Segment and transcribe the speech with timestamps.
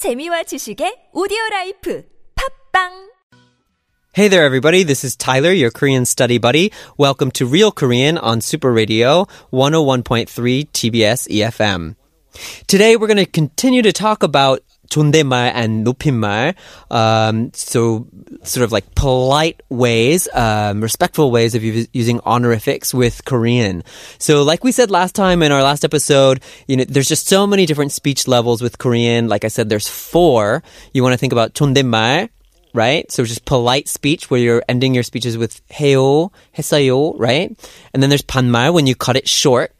[0.00, 2.03] 재미와 지식의 오디오 라이프
[2.35, 3.11] 팝빵
[4.13, 4.83] Hey there, everybody.
[4.83, 6.71] This is Tyler, your Korean study buddy.
[6.97, 10.27] Welcome to Real Korean on Super Radio 101.3
[10.73, 11.95] TBS EFM.
[12.67, 14.59] Today, we're going to continue to talk about
[14.90, 16.54] 존댓말 and 높임말.
[16.90, 18.06] Um, so,
[18.42, 23.82] sort of like polite ways, um, respectful ways of u- using honorifics with Korean.
[24.18, 27.46] So, like we said last time in our last episode, you know, there's just so
[27.46, 29.28] many different speech levels with Korean.
[29.28, 30.62] Like I said, there's four.
[30.92, 32.28] You want to think about 존댓말,
[32.74, 33.10] right?
[33.10, 37.50] So just polite speech where you're ending your speeches with 해요, 했어요, right?
[37.92, 39.72] And then there's 반말 when you cut it short.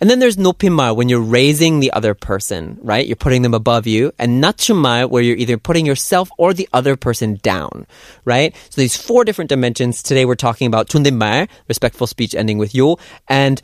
[0.00, 3.06] And then there's 높임말 when you're raising the other person, right?
[3.06, 4.12] You're putting them above you.
[4.18, 7.86] And 낮춤말 where you're either putting yourself or the other person down,
[8.24, 8.54] right?
[8.70, 10.02] So these four different dimensions.
[10.02, 12.96] Today we're talking about 존댓말, respectful speech ending with 요,
[13.28, 13.60] and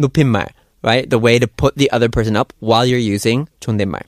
[0.00, 0.50] 높임말,
[0.82, 1.08] right?
[1.08, 4.02] The way to put the other person up while you're using 존댓말.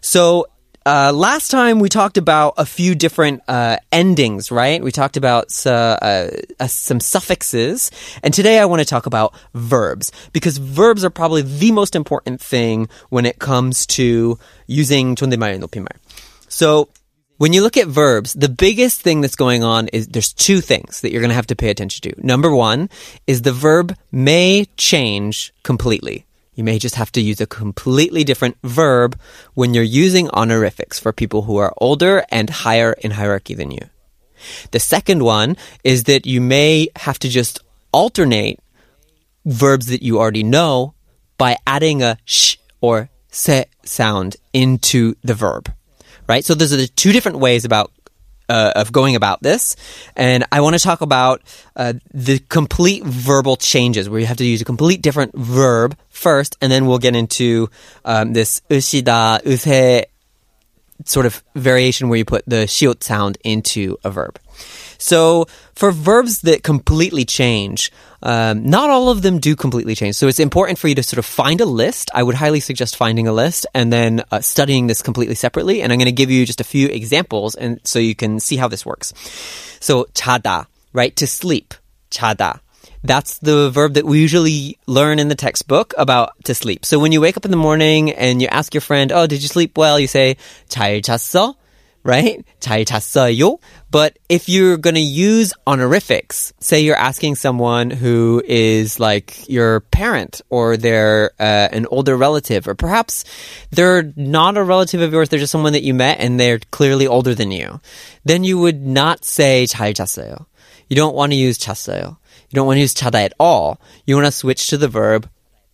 [0.00, 0.46] So
[0.88, 4.82] uh, last time we talked about a few different uh, endings, right?
[4.82, 7.90] We talked about uh, uh, uh, some suffixes,
[8.22, 12.40] and today I want to talk about verbs because verbs are probably the most important
[12.40, 15.92] thing when it comes to using 존댓말 and 높임말.
[16.48, 16.88] So
[17.36, 21.02] when you look at verbs, the biggest thing that's going on is there's two things
[21.02, 22.26] that you're going to have to pay attention to.
[22.26, 22.88] Number one
[23.26, 26.24] is the verb may change completely.
[26.55, 29.19] You may just have to use a completely different verb
[29.53, 33.89] when you're using honorifics for people who are older and higher in hierarchy than you.
[34.71, 37.59] The second one is that you may have to just
[37.91, 38.59] alternate
[39.45, 40.93] verbs that you already know
[41.37, 45.71] by adding a sh or se sound into the verb.
[46.27, 46.45] Right?
[46.45, 47.91] So those are the two different ways about
[48.49, 49.75] uh, of going about this,
[50.15, 51.41] and I want to talk about
[51.75, 56.57] uh, the complete verbal changes where you have to use a complete different verb first,
[56.61, 57.69] and then we'll get into
[58.05, 60.05] um, this ushida uhe
[61.05, 64.39] sort of variation where you put the shield sound into a verb.
[64.98, 70.16] So for verbs that completely change, um, not all of them do completely change.
[70.16, 72.10] So it's important for you to sort of find a list.
[72.12, 75.82] I would highly suggest finding a list and then uh, studying this completely separately.
[75.82, 78.56] And I'm going to give you just a few examples, and so you can see
[78.56, 79.14] how this works.
[79.80, 81.74] So 자다, right, to sleep,
[82.10, 82.60] 자다.
[83.04, 86.84] That's the verb that we usually learn in the textbook about to sleep.
[86.84, 89.40] So when you wake up in the morning and you ask your friend, "Oh, did
[89.40, 90.36] you sleep well?" You say
[90.68, 91.54] 잘 잤어?
[92.04, 92.42] Right?
[92.60, 93.58] 잘 잤어요?
[93.90, 99.80] But if you're going to use honorifics, say you're asking someone who is like your
[99.80, 103.24] parent or they're uh, an older relative or perhaps
[103.70, 107.06] they're not a relative of yours, they're just someone that you met and they're clearly
[107.06, 107.80] older than you.
[108.24, 110.46] Then you would not say 잘 잤어요.
[110.88, 112.16] You don't want to use 잤어요.
[112.48, 113.80] You don't want to use 자다 at all.
[114.06, 115.28] You want to switch to the verb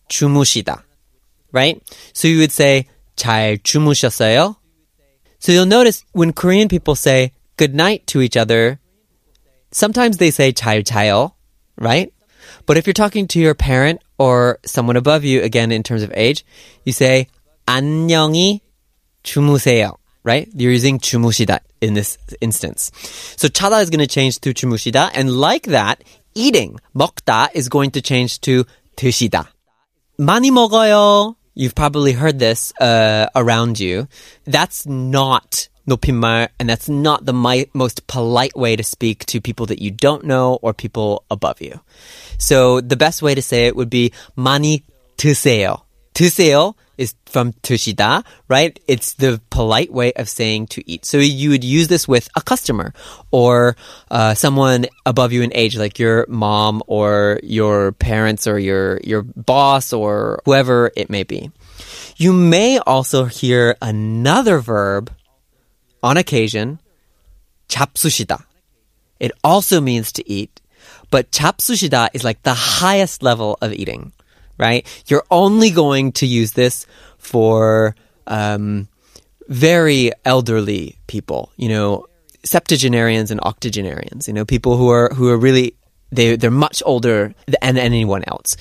[0.09, 0.83] 주무시다.
[1.53, 1.81] Right?
[2.11, 4.57] So you would say 잘 주무셨어요?
[5.40, 8.78] So you'll notice when Korean people say good night to each other,
[9.72, 11.32] sometimes they say 잘 자요,
[11.78, 12.12] right?
[12.66, 16.12] But if you're talking to your parent or someone above you, again in terms of
[16.14, 16.44] age,
[16.84, 17.28] you say
[17.66, 18.60] 안녕히
[19.24, 20.46] 주무세요, right?
[20.54, 22.90] You're using 주무시다 in this instance.
[23.36, 27.92] So 자다 is going to change to 주무시다, and like that, eating 먹다 is going
[27.92, 28.64] to change to
[28.96, 29.46] 드시다.
[30.18, 31.36] 많이 먹어요.
[31.59, 34.07] You've probably heard this uh, around you.
[34.45, 39.65] That's not 높임말, and that's not the mi- most polite way to speak to people
[39.67, 41.79] that you don't know or people above you.
[42.37, 44.83] So the best way to say it would be 많이
[45.17, 45.81] 드세요.
[46.19, 48.79] 드세요 is from 드시다, right?
[48.87, 51.05] It's the polite way of saying to eat.
[51.05, 52.93] So you would use this with a customer
[53.31, 53.75] or
[54.09, 59.23] uh, someone above you in age, like your mom or your parents or your your
[59.23, 61.51] boss or whoever it may be.
[62.17, 65.11] You may also hear another verb
[66.01, 66.79] on occasion,
[67.67, 68.45] 잡수시다.
[69.19, 70.61] It also means to eat,
[71.11, 74.13] but 잡수시다 is like the highest level of eating,
[74.60, 74.86] right?
[75.06, 76.86] You're only going to use this
[77.18, 78.88] for um,
[79.48, 82.06] very elderly people, you know,
[82.44, 85.74] septuagenarians and octogenarians, you know, people who are who are really
[86.12, 88.56] they they're much older than anyone else.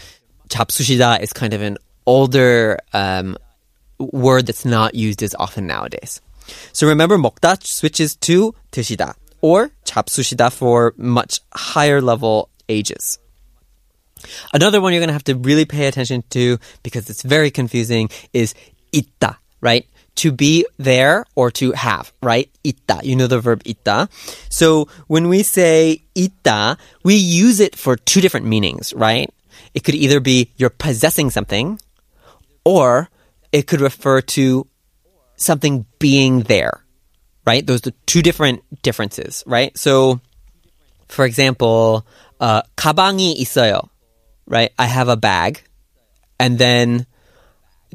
[0.49, 3.37] Chapsushida is kind of an older um,
[3.99, 6.21] word that's not used as often nowadays.
[6.71, 13.19] So remember, mokta switches to teshida or chapsushida for much higher level ages.
[14.52, 18.08] Another one you're going to have to really pay attention to because it's very confusing
[18.32, 18.54] is
[18.92, 19.86] 있다, right?
[20.16, 22.48] To be there or to have, right?
[22.64, 23.04] 있다.
[23.04, 24.08] You know the verb 있다.
[24.48, 29.28] So when we say 있다, we use it for two different meanings, right?
[29.74, 31.80] It could either be you're possessing something
[32.64, 33.10] or
[33.52, 34.66] it could refer to
[35.36, 36.84] something being there,
[37.46, 37.66] right?
[37.66, 39.76] Those are two different differences, right?
[39.76, 40.20] So,
[41.08, 42.06] for example,
[42.40, 43.88] uh, 가방이 있어요,
[44.48, 44.70] right?
[44.78, 45.62] I have a bag,
[46.38, 47.06] and then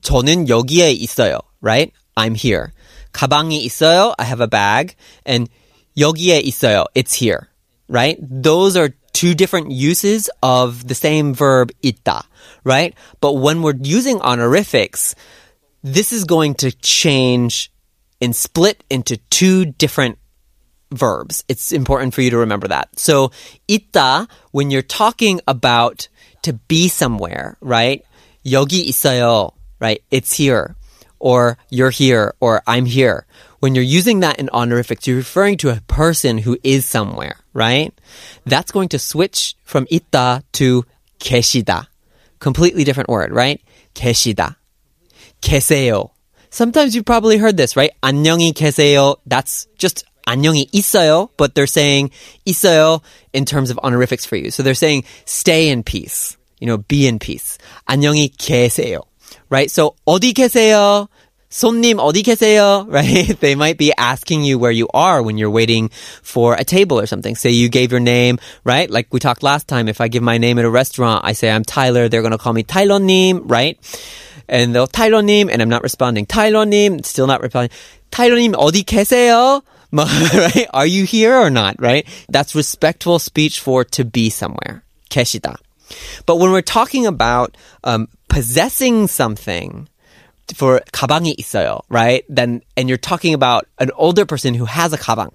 [0.01, 1.91] 저는 여기에 있어요, right?
[2.15, 2.73] I'm here.
[3.13, 4.95] 가방이 있어요, I have a bag,
[5.25, 5.49] and
[5.97, 7.49] 여기에 있어요, it's here,
[7.87, 8.17] right?
[8.21, 12.23] Those are two different uses of the same verb 있다,
[12.63, 12.93] right?
[13.19, 15.15] But when we're using honorifics,
[15.83, 17.71] this is going to change
[18.21, 20.17] and split into two different
[20.91, 21.43] verbs.
[21.47, 22.89] It's important for you to remember that.
[22.97, 23.31] So,
[23.67, 26.07] 있다, when you're talking about
[26.43, 28.03] to be somewhere, right?
[28.45, 30.01] 여기 있어요, right?
[30.11, 30.75] It's here.
[31.19, 33.25] Or you're here, or I'm here.
[33.59, 37.93] When you're using that in honorifics, you're referring to a person who is somewhere, right?
[38.45, 40.85] That's going to switch from 있다 to
[41.19, 41.87] 계시다.
[42.39, 43.61] Completely different word, right?
[43.95, 44.55] 계시다.
[45.41, 46.11] 계세요.
[46.51, 47.91] Sometimes you've probably heard this, right?
[48.01, 49.17] 안녕히 계세요.
[49.25, 52.10] That's just 안녕히 있어요, but they're saying
[52.46, 54.50] 있어요 in terms of honorifics for you.
[54.50, 56.36] So they're saying stay in peace.
[56.60, 57.58] You know, be in peace.
[57.88, 59.02] 안녕히 계세요.
[59.50, 59.70] Right?
[59.70, 61.08] So 어디 계세요?
[61.50, 62.86] 손님 어디 계세요?
[62.90, 63.38] Right?
[63.38, 65.90] They might be asking you where you are when you're waiting
[66.22, 67.36] for a table or something.
[67.36, 68.90] Say you gave your name, right?
[68.90, 71.50] Like we talked last time, if I give my name at a restaurant, I say
[71.50, 73.78] I'm Tyler, they're gonna call me Tyler님, right?
[74.48, 76.26] And they'll Tyler님, and I'm not responding.
[76.26, 77.70] Tyler님, still not responding.
[78.10, 79.62] Tyler님 어디 계세요?
[79.93, 80.67] right?
[80.73, 81.75] Are you here or not?
[81.79, 82.07] Right?
[82.29, 84.83] That's respectful speech for to be somewhere.
[85.09, 85.55] 계시다.
[86.25, 89.89] But when we're talking about um, possessing something,
[90.55, 92.23] for 가방이 있어요, right?
[92.29, 95.31] Then and you're talking about an older person who has a 가방.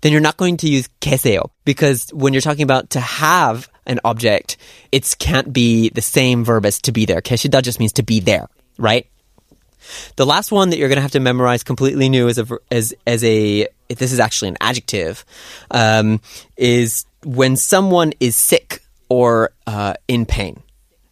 [0.00, 4.00] Then you're not going to use 계세요 because when you're talking about to have an
[4.04, 4.56] object,
[4.92, 7.20] it can't be the same verb as to be there.
[7.20, 8.48] 계시다 just means to be there,
[8.78, 9.06] right?
[10.16, 12.94] The last one that you're going to have to memorize completely new as a as
[13.06, 15.24] as a if this is actually an adjective
[15.70, 16.20] um,
[16.56, 20.62] is when someone is sick or uh, in pain.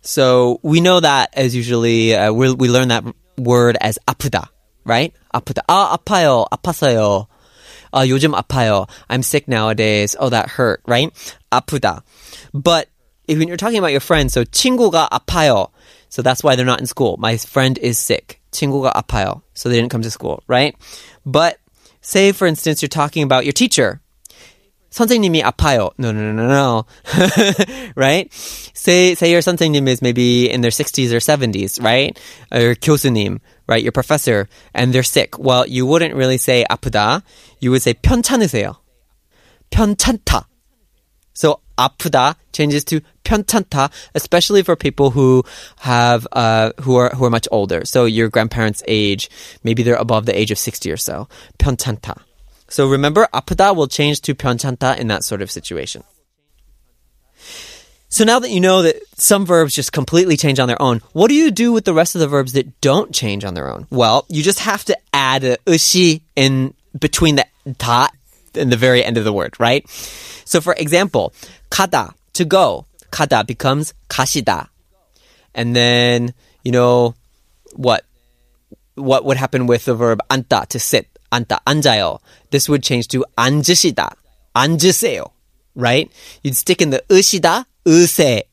[0.01, 3.05] So we know that as usually uh, we we learn that
[3.37, 4.49] word as 아프다,
[4.85, 5.13] right?
[5.35, 5.61] 아프다.
[5.69, 7.27] 아 아파요, 아팠어요.
[7.93, 8.89] 아 요즘 아파요.
[9.11, 10.17] I'm sick nowadays.
[10.19, 11.13] Oh that hurt, right?
[11.53, 12.03] 아프다.
[12.55, 12.89] But
[13.27, 15.71] if you're talking about your friend, so 친구가 아파요.
[16.09, 17.17] So that's why they're not in school.
[17.19, 18.41] My friend is sick.
[18.53, 19.43] 친구가 아파요.
[19.53, 20.75] So they didn't come to school, right?
[21.27, 21.59] But
[22.03, 24.01] say for instance you're talking about your teacher.
[24.91, 25.91] 선생님이 아파요.
[25.99, 26.87] No, no, no, no, no.
[27.95, 28.33] right?
[28.33, 32.19] Say, say your 선생님 is maybe in their 60s or 70s, right?
[32.51, 33.83] Or 교수님, right?
[33.83, 35.39] Your professor, and they're sick.
[35.39, 37.23] Well, you wouldn't really say 아프다.
[37.61, 38.77] You would say 편찮으세요.
[39.71, 40.47] 편찮다.
[41.35, 45.45] So 아프다 changes to 편찮다, especially for people who
[45.79, 47.85] have uh, who are who are much older.
[47.85, 49.31] So your grandparents' age,
[49.63, 51.29] maybe they're above the age of sixty or so.
[51.59, 52.17] 편찮다.
[52.69, 56.03] So remember, 아프다 will change to 편찮다 in that sort of situation.
[58.11, 61.29] So now that you know that some verbs just completely change on their own, what
[61.29, 63.87] do you do with the rest of the verbs that don't change on their own?
[63.91, 67.47] Well, you just have to add a ushi in between the
[67.77, 68.09] ta
[68.56, 69.88] in the very end of the word, right?
[70.46, 71.34] So for example,
[71.70, 74.68] kada, to go, kada becomes kashida.
[75.54, 76.34] And then,
[76.64, 77.16] you know,
[77.76, 78.06] what?
[78.96, 82.20] What would happen with the verb anta, to sit, anta, anjayo?
[82.52, 84.14] This would change to anjishida,
[84.56, 85.32] anjiseo,
[85.74, 86.12] right?
[86.44, 88.44] You'd stick in the ushida, use,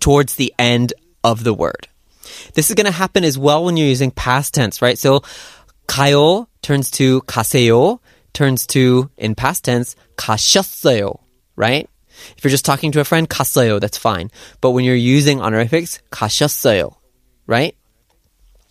[0.00, 0.92] towards the end
[1.22, 1.86] of the word.
[2.54, 4.98] This is going to happen as well when you're using past tense, right?
[4.98, 5.22] So,
[5.86, 8.00] kayo turns to kaseyo,
[8.33, 11.19] turns to, in past tense, 가셨어요,
[11.55, 11.89] right?
[12.37, 14.31] If you're just talking to a friend, 갔어요, that's fine.
[14.61, 16.95] But when you're using honorifics, 가셨어요,
[17.45, 17.75] right?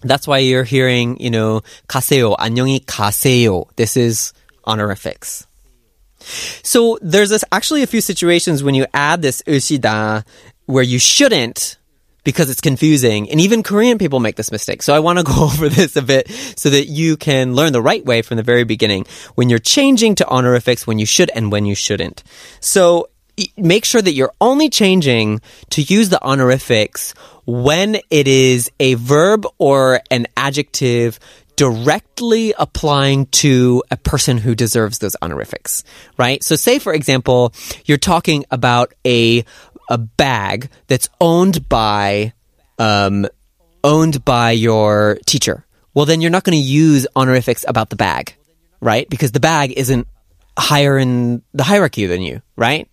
[0.03, 3.67] That's why you're hearing, you know, 가세요, 안녕히 가세요.
[3.77, 4.33] This is
[4.67, 5.47] honorifics.
[6.63, 10.25] So there's this, actually a few situations when you add this 으시다
[10.67, 11.79] where you shouldn't
[12.24, 13.30] because it's confusing.
[13.30, 14.82] And even Korean people make this mistake.
[14.82, 17.82] So I want to go over this a bit so that you can learn the
[17.82, 21.52] right way from the very beginning when you're changing to honorifics, when you should and
[21.52, 22.24] when you shouldn't.
[22.60, 23.10] So
[23.58, 27.14] make sure that you're only changing to use the honorifics
[27.46, 31.20] when it is a verb or an adjective
[31.56, 35.84] directly applying to a person who deserves those honorifics,
[36.18, 36.44] right?
[36.44, 37.54] So say, for example,
[37.86, 39.46] you're talking about a,
[39.89, 42.33] a bag that's owned by,
[42.79, 43.27] um,
[43.85, 45.65] owned by your teacher.
[45.95, 48.37] Well, then you're not going to use honorifics about the bag,
[48.81, 49.09] right?
[49.09, 50.07] Because the bag isn't
[50.59, 52.89] higher in the hierarchy than you, right?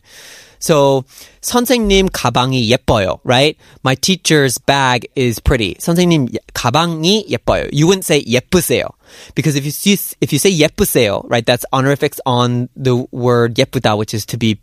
[0.64, 1.04] So
[1.42, 3.58] 선생님 가방이 예뻐요, right?
[3.84, 5.76] My teacher's bag is pretty.
[5.76, 7.68] 선생님 가방이 예뻐요.
[7.74, 8.88] You wouldn't say 예쁘세요.
[9.36, 13.98] Because if you see, if you say 예쁘세요, right, that's honorifics on the word 예쁘다,
[13.98, 14.58] which is to be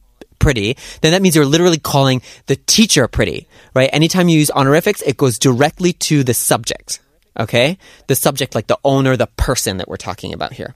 [0.44, 3.90] pretty, then that means you're literally calling the teacher pretty, right?
[3.92, 7.00] Anytime you use honorifics, it goes directly to the subject.
[7.38, 7.78] Okay?
[8.08, 10.74] The subject, like the owner, the person that we're talking about here.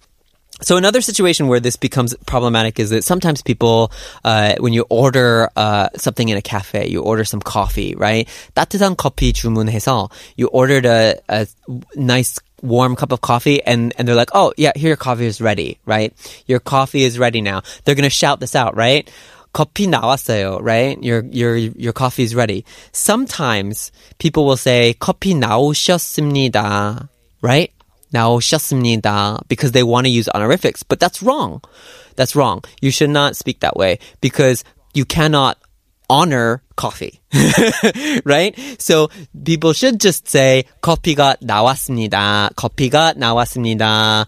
[0.63, 3.91] So another situation where this becomes problematic is that sometimes people,
[4.23, 8.29] uh, when you order uh, something in a cafe, you order some coffee, right?
[8.55, 11.49] 따뜻한 커피 주문해서 you ordered a, a
[11.97, 15.41] nice warm cup of coffee and, and they're like, oh yeah, here your coffee is
[15.41, 16.15] ready, right?
[16.47, 17.63] Your coffee is ready now.
[17.85, 19.11] They're gonna shout this out, right?
[19.53, 20.99] 커피 나왔어요, right?
[21.03, 22.65] Your your your coffee is ready.
[22.93, 27.09] Sometimes people will say 커피 나오셨습니다,
[27.41, 27.71] right?
[28.13, 31.63] 나오셨습니다 because they want to use honorifics, but that's wrong.
[32.17, 32.63] That's wrong.
[32.81, 35.59] You should not speak that way because you cannot
[36.09, 37.21] honor coffee.
[38.25, 38.55] right?
[38.79, 39.09] So
[39.45, 42.51] people should just say 커피가 나왔습니다.
[42.57, 44.27] 커피가 나왔습니다.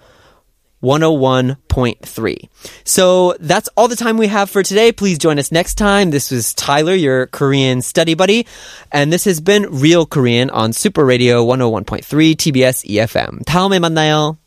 [0.83, 2.49] 101.3.
[2.85, 4.93] So that's all the time we have for today.
[4.93, 6.11] Please join us next time.
[6.11, 8.47] This was Tyler, your Korean study buddy,
[8.91, 13.45] and this has been Real Korean on Super Radio 101.3 TBS EFM.
[13.45, 14.39] 다음에 만나요.